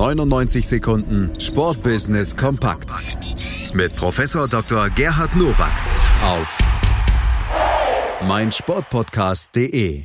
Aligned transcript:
99 0.00 0.66
Sekunden 0.66 1.30
Sportbusiness 1.38 2.34
kompakt 2.34 2.88
mit 3.74 3.94
Professor 3.96 4.48
Dr. 4.48 4.88
Gerhard 4.88 5.36
Nowak 5.36 5.72
auf 6.24 6.58
meinsportpodcast.de. 8.26 10.04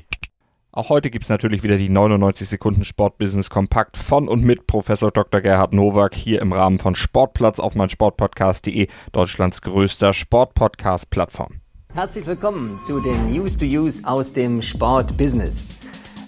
Auch 0.74 0.90
heute 0.90 1.10
gibt 1.10 1.24
es 1.24 1.30
natürlich 1.30 1.64
wieder 1.64 1.78
die 1.78 1.88
99 1.88 2.46
Sekunden 2.46 2.84
Sportbusiness 2.84 3.50
kompakt 3.50 3.96
von 3.96 4.28
und 4.28 4.44
mit 4.44 4.68
Professor 4.68 5.12
Dr. 5.12 5.40
Gerhard 5.40 5.72
Nowak 5.72 6.14
hier 6.14 6.42
im 6.42 6.52
Rahmen 6.52 6.78
von 6.78 6.96
Sportplatz 6.96 7.60
auf 7.60 7.76
meinsportpodcast.de, 7.76 8.90
Deutschlands 9.14 9.62
größter 9.62 10.14
Sportpodcast-Plattform. 10.14 11.62
Herzlich 11.94 12.26
willkommen 12.26 12.78
zu 12.86 13.00
den 13.00 13.32
News 13.32 13.56
to 13.56 13.64
Use 13.64 14.06
aus 14.06 14.34
dem 14.34 14.62
Sportbusiness. 14.62 15.74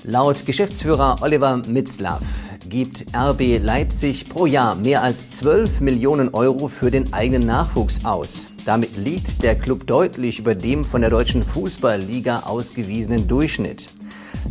Laut 0.05 0.45
Geschäftsführer 0.45 1.17
Oliver 1.21 1.61
Mitzlaff 1.67 2.21
gibt 2.69 3.05
RB 3.15 3.59
Leipzig 3.61 4.27
pro 4.29 4.45
Jahr 4.45 4.75
mehr 4.75 5.03
als 5.03 5.31
12 5.31 5.79
Millionen 5.79 6.33
Euro 6.33 6.67
für 6.67 6.91
den 6.91 7.13
eigenen 7.13 7.45
Nachwuchs 7.45 8.03
aus. 8.03 8.47
Damit 8.65 8.97
liegt 8.97 9.43
der 9.43 9.55
Club 9.55 9.87
deutlich 9.87 10.39
über 10.39 10.55
dem 10.55 10.83
von 10.83 11.01
der 11.01 11.09
deutschen 11.09 11.43
Fußballliga 11.43 12.41
ausgewiesenen 12.41 13.27
Durchschnitt. 13.27 13.87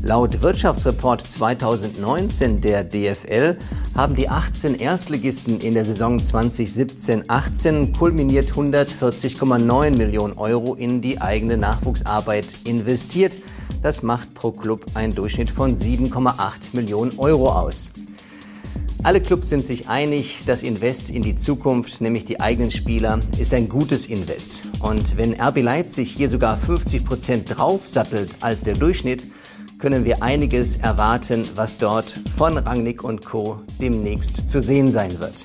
Laut 0.02 0.42
Wirtschaftsreport 0.42 1.26
2019 1.26 2.60
der 2.60 2.84
DFL 2.84 3.56
haben 3.94 4.14
die 4.14 4.28
18 4.28 4.78
Erstligisten 4.78 5.60
in 5.60 5.74
der 5.74 5.84
Saison 5.84 6.18
2017-18 6.18 7.96
kulminiert 7.96 8.50
140,9 8.52 9.96
Millionen 9.96 10.38
Euro 10.38 10.74
in 10.74 11.00
die 11.00 11.20
eigene 11.20 11.56
Nachwuchsarbeit 11.56 12.46
investiert. 12.64 13.38
Das 13.82 14.02
macht 14.02 14.34
pro 14.34 14.52
Club 14.52 14.84
einen 14.94 15.14
Durchschnitt 15.14 15.50
von 15.50 15.76
7,8 15.76 16.74
Millionen 16.74 17.18
Euro 17.18 17.52
aus. 17.52 17.90
Alle 19.06 19.20
Clubs 19.20 19.50
sind 19.50 19.68
sich 19.68 19.86
einig, 19.86 20.40
das 20.46 20.64
Invest 20.64 21.10
in 21.10 21.22
die 21.22 21.36
Zukunft, 21.36 22.00
nämlich 22.00 22.24
die 22.24 22.40
eigenen 22.40 22.72
Spieler, 22.72 23.20
ist 23.38 23.54
ein 23.54 23.68
gutes 23.68 24.08
Invest. 24.08 24.64
Und 24.80 25.16
wenn 25.16 25.40
RB 25.40 25.62
Leipzig 25.62 26.10
hier 26.10 26.28
sogar 26.28 26.56
50 26.56 27.04
Prozent 27.04 27.56
draufsattelt 27.56 28.34
als 28.40 28.64
der 28.64 28.74
Durchschnitt, 28.74 29.22
können 29.78 30.04
wir 30.04 30.24
einiges 30.24 30.78
erwarten, 30.78 31.48
was 31.54 31.78
dort 31.78 32.18
von 32.36 32.58
Rangnick 32.58 33.04
und 33.04 33.24
Co. 33.24 33.58
demnächst 33.80 34.50
zu 34.50 34.60
sehen 34.60 34.90
sein 34.90 35.20
wird. 35.20 35.44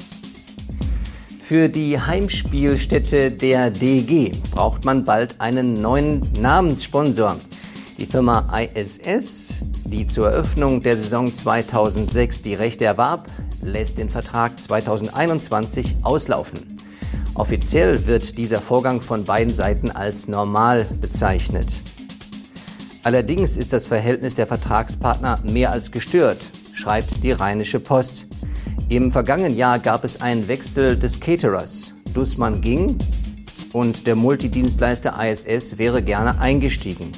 Für 1.43 1.69
die 1.69 1.99
Heimspielstätte 1.99 3.29
der 3.29 3.69
DG 3.69 4.31
braucht 4.49 4.85
man 4.85 5.03
bald 5.03 5.39
einen 5.39 5.73
neuen 5.73 6.23
Namenssponsor. 6.41 7.37
Die 7.99 8.07
Firma 8.07 8.43
ISS, 8.57 9.61
die 9.91 10.07
zur 10.07 10.29
Eröffnung 10.29 10.81
der 10.81 10.95
Saison 10.95 11.33
2006 11.33 12.41
die 12.41 12.53
Rechte 12.53 12.85
erwarb, 12.85 13.29
lässt 13.61 13.97
den 13.97 14.09
Vertrag 14.09 14.59
2021 14.59 15.97
auslaufen. 16.01 16.77
Offiziell 17.35 18.07
wird 18.07 18.37
dieser 18.37 18.59
Vorgang 18.59 19.01
von 19.01 19.25
beiden 19.25 19.53
Seiten 19.53 19.91
als 19.91 20.27
normal 20.27 20.85
bezeichnet. 21.01 21.81
Allerdings 23.03 23.57
ist 23.57 23.73
das 23.73 23.87
Verhältnis 23.87 24.35
der 24.35 24.47
Vertragspartner 24.47 25.39
mehr 25.43 25.71
als 25.71 25.91
gestört, 25.91 26.39
schreibt 26.73 27.23
die 27.23 27.31
Rheinische 27.31 27.79
Post. 27.79 28.27
Im 28.89 29.11
vergangenen 29.11 29.55
Jahr 29.55 29.79
gab 29.79 30.03
es 30.03 30.21
einen 30.21 30.47
Wechsel 30.47 30.97
des 30.97 31.19
Caterers. 31.19 31.93
Dussmann 32.13 32.61
ging 32.61 32.97
und 33.73 34.05
der 34.07 34.15
Multidienstleister 34.15 35.15
ISS 35.21 35.77
wäre 35.77 36.03
gerne 36.03 36.39
eingestiegen. 36.39 37.11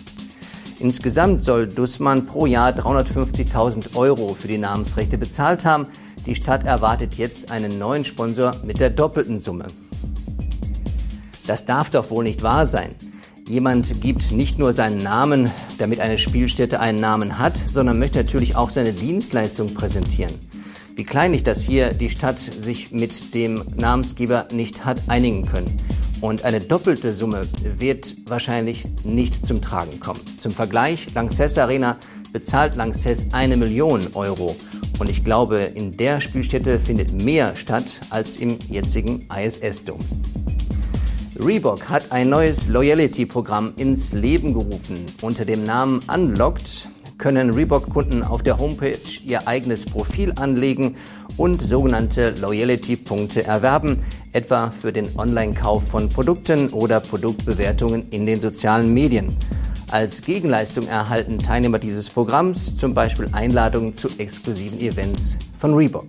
Insgesamt 0.83 1.45
soll 1.45 1.69
Dussmann 1.69 2.25
pro 2.25 2.45
Jahr 2.45 2.71
350.000 2.71 3.95
Euro 3.95 4.35
für 4.37 4.49
die 4.49 4.57
Namensrechte 4.57 5.17
bezahlt 5.17 5.63
haben. 5.63 5.87
Die 6.25 6.35
Stadt 6.35 6.65
erwartet 6.65 7.13
jetzt 7.15 7.51
einen 7.51 7.79
neuen 7.79 8.03
Sponsor 8.03 8.57
mit 8.65 8.81
der 8.81 8.89
doppelten 8.89 9.39
Summe. 9.39 9.67
Das 11.47 11.65
darf 11.65 11.89
doch 11.89 12.09
wohl 12.09 12.25
nicht 12.25 12.43
wahr 12.43 12.65
sein. 12.65 12.95
Jemand 13.47 14.01
gibt 14.01 14.33
nicht 14.33 14.59
nur 14.59 14.73
seinen 14.73 14.97
Namen, 14.97 15.49
damit 15.77 16.01
eine 16.01 16.17
Spielstätte 16.17 16.81
einen 16.81 16.99
Namen 16.99 17.39
hat, 17.39 17.53
sondern 17.65 17.97
möchte 17.97 18.19
natürlich 18.19 18.57
auch 18.57 18.69
seine 18.69 18.91
Dienstleistung 18.91 19.73
präsentieren. 19.73 20.33
Wie 20.97 21.05
kleinlich 21.05 21.45
das 21.45 21.61
hier 21.61 21.93
die 21.93 22.09
Stadt 22.09 22.39
sich 22.39 22.91
mit 22.91 23.33
dem 23.33 23.63
Namensgeber 23.77 24.49
nicht 24.51 24.83
hat 24.83 25.03
einigen 25.07 25.45
können. 25.45 25.77
Und 26.23 26.45
eine 26.45 26.61
doppelte 26.61 27.13
Summe 27.13 27.41
wird 27.77 28.15
wahrscheinlich 28.29 28.85
nicht 29.03 29.45
zum 29.45 29.61
Tragen 29.61 29.99
kommen. 29.99 30.21
Zum 30.37 30.53
Vergleich, 30.53 31.13
Lanxess 31.13 31.57
Arena 31.57 31.97
bezahlt 32.31 32.77
Lanxess 32.77 33.27
eine 33.33 33.57
Million 33.57 34.07
Euro. 34.13 34.55
Und 34.99 35.09
ich 35.09 35.25
glaube, 35.25 35.57
in 35.57 35.97
der 35.97 36.21
Spielstätte 36.21 36.79
findet 36.79 37.11
mehr 37.11 37.57
statt 37.57 37.99
als 38.09 38.37
im 38.37 38.57
jetzigen 38.69 39.27
ISS-Dom. 39.37 39.99
Reebok 41.45 41.89
hat 41.89 42.13
ein 42.13 42.29
neues 42.29 42.69
Loyalty-Programm 42.69 43.73
ins 43.75 44.13
Leben 44.13 44.53
gerufen. 44.53 45.05
Unter 45.21 45.43
dem 45.43 45.65
Namen 45.65 46.03
Unlocked 46.07 46.87
können 47.17 47.49
Reebok-Kunden 47.49 48.23
auf 48.23 48.43
der 48.43 48.57
Homepage 48.59 48.97
ihr 49.25 49.45
eigenes 49.45 49.83
Profil 49.83 50.31
anlegen 50.37 50.95
und 51.35 51.61
sogenannte 51.61 52.29
Loyalty-Punkte 52.39 53.43
erwerben, 53.43 53.99
etwa 54.33 54.71
für 54.71 54.91
den 54.91 55.07
Online-Kauf 55.17 55.87
von 55.87 56.09
Produkten 56.09 56.69
oder 56.69 56.99
Produktbewertungen 56.99 58.09
in 58.09 58.25
den 58.25 58.41
sozialen 58.41 58.93
Medien. 58.93 59.35
Als 59.91 60.21
Gegenleistung 60.21 60.87
erhalten 60.87 61.37
Teilnehmer 61.37 61.79
dieses 61.79 62.09
Programms 62.09 62.75
zum 62.75 62.93
Beispiel 62.93 63.27
Einladungen 63.31 63.93
zu 63.93 64.09
exklusiven 64.17 64.79
Events 64.79 65.37
von 65.59 65.75
Reebok. 65.75 66.07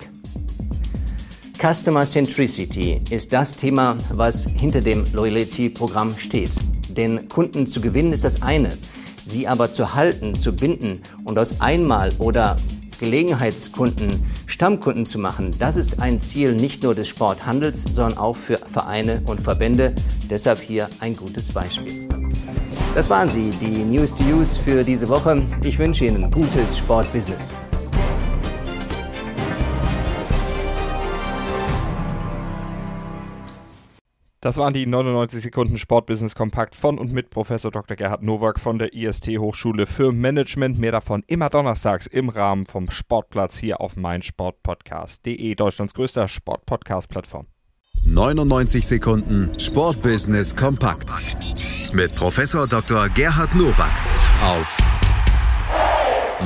Customer 1.61 2.05
Centricity 2.05 3.01
ist 3.11 3.33
das 3.33 3.57
Thema, 3.57 3.97
was 4.13 4.47
hinter 4.47 4.81
dem 4.81 5.05
Loyalty-Programm 5.13 6.17
steht. 6.19 6.51
Denn 6.89 7.29
Kunden 7.29 7.67
zu 7.67 7.81
gewinnen 7.81 8.13
ist 8.13 8.25
das 8.25 8.43
eine, 8.43 8.71
sie 9.25 9.47
aber 9.47 9.73
zu 9.73 9.95
halten, 9.95 10.35
zu 10.35 10.53
binden 10.53 11.01
und 11.25 11.39
aus 11.39 11.61
Einmal- 11.61 12.13
oder 12.19 12.57
Gelegenheitskunden 13.05 14.23
Stammkunden 14.47 15.05
zu 15.05 15.19
machen, 15.19 15.51
das 15.59 15.77
ist 15.77 16.01
ein 16.01 16.23
Ziel 16.23 16.55
nicht 16.55 16.83
nur 16.83 16.95
des 16.95 17.07
Sporthandels, 17.07 17.83
sondern 17.83 18.17
auch 18.17 18.35
für 18.35 18.57
Vereine 18.57 19.21
und 19.27 19.41
Verbände. 19.41 19.95
Deshalb 20.31 20.61
hier 20.61 20.89
ein 21.01 21.15
gutes 21.15 21.53
Beispiel. 21.53 22.09
Das 22.95 23.11
waren 23.11 23.29
sie, 23.29 23.51
die 23.51 23.85
News 23.85 24.15
to 24.15 24.25
Use 24.25 24.59
für 24.59 24.83
diese 24.83 25.09
Woche. 25.09 25.43
Ich 25.63 25.79
wünsche 25.79 26.07
Ihnen 26.07 26.31
gutes 26.31 26.79
Sportbusiness. 26.79 27.55
Das 34.45 34.59
waren 34.59 34.75
die 34.75 34.85
99 34.85 35.43
Sekunden 35.43 35.79
Sportbusiness 35.79 36.35
Kompakt 36.35 36.75
von 36.75 36.99
und 36.99 37.11
mit 37.11 37.31
Professor 37.31 37.71
Dr. 37.71 37.97
Gerhard 37.97 38.23
Nowak 38.23 38.61
von 38.61 38.79
der 38.79 38.93
IST 38.93 39.39
Hochschule 39.39 39.87
für 39.87 40.13
Management. 40.13 40.79
Mehr 40.79 40.93
davon 40.93 41.25
immer 41.27 41.49
donnerstags 41.49 42.07
im 42.07 42.29
Rahmen 42.29 42.67
vom 42.67 42.91
Sportplatz 42.91 43.57
hier 43.57 43.81
auf 43.81 43.97
meinsportpodcast.de, 43.97 45.55
Deutschlands 45.55 45.95
größter 45.95 46.29
Sportpodcast-Plattform. 46.29 47.47
99 48.05 48.87
Sekunden 48.87 49.51
Sportbusiness 49.59 50.55
Kompakt 50.55 51.09
mit 51.95 52.15
Professor 52.15 52.67
Dr. 52.67 53.09
Gerhard 53.09 53.55
Nowak 53.55 53.97
auf 54.43 54.77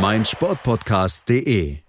meinsportpodcast.de. 0.00 1.88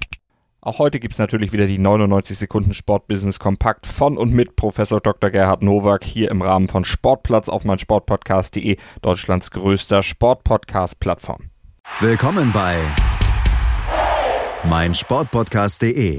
Auch 0.61 0.77
heute 0.77 0.99
gibt 0.99 1.13
es 1.13 1.19
natürlich 1.19 1.53
wieder 1.53 1.67
die 1.67 1.77
99 1.77 2.37
Sekunden 2.37 2.73
Sportbusiness 2.73 3.39
kompakt 3.39 3.85
von 3.87 4.17
und 4.17 4.33
mit 4.33 4.57
Professor 4.57 4.99
Dr. 4.99 5.29
Gerhard 5.29 5.63
Nowak 5.63 6.03
hier 6.03 6.29
im 6.29 6.41
Rahmen 6.41 6.67
von 6.67 6.83
Sportplatz 6.83 7.47
auf 7.47 7.63
meinsportpodcast.de, 7.63 8.75
Deutschlands 9.01 9.51
größter 9.51 10.03
Sportpodcast-Plattform. 10.03 11.49
Willkommen 12.01 12.51
bei 12.51 12.75
meinsportpodcast.de. 14.65 16.17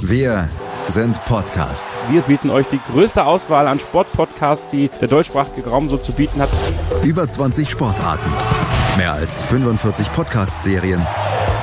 Wir 0.00 0.48
sind 0.88 1.22
Podcast. 1.26 1.90
Wir 2.08 2.22
bieten 2.22 2.48
euch 2.48 2.66
die 2.68 2.80
größte 2.90 3.26
Auswahl 3.26 3.66
an 3.66 3.78
Sportpodcasts, 3.78 4.70
die 4.70 4.88
der 4.98 5.08
deutschsprachige 5.08 5.68
Raum 5.68 5.90
so 5.90 5.98
zu 5.98 6.12
bieten 6.12 6.40
hat. 6.40 6.48
Über 7.04 7.28
20 7.28 7.68
Sportarten, 7.68 8.32
mehr 8.96 9.12
als 9.12 9.42
45 9.42 10.10
Podcast-Serien, 10.12 11.06